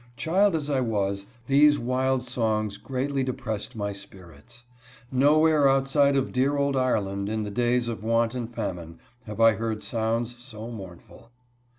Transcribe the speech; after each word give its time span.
Child 0.17 0.55
as 0.55 0.67
I 0.67 0.81
was, 0.81 1.27
these 1.45 1.77
wild 1.77 2.23
songs 2.23 2.77
greatly 2.77 3.23
depressed 3.23 3.75
my 3.75 3.93
spirits. 3.93 4.65
Nowhere 5.11 5.69
outside 5.69 6.15
of 6.15 6.31
dear 6.31 6.57
old 6.57 6.75
Ireland, 6.75 7.29
in 7.29 7.43
the 7.43 7.51
days 7.51 7.87
of 7.87 8.03
want 8.03 8.33
and 8.33 8.51
famine, 8.51 8.97
have 9.27 9.39
I 9.39 9.51
heard 9.51 9.83
sounds 9.83 10.43
so 10.43 10.71
mourn 10.71 10.97
ful. 10.97 11.29